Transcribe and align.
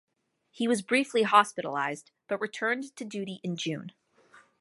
He 0.49 0.67
was 0.67 0.81
briefly 0.81 1.23
hospitalised 1.25 2.05
but 2.27 2.41
returned 2.41 2.95
to 2.95 3.05
duty 3.05 3.39
in 3.43 3.55
June. 3.55 3.91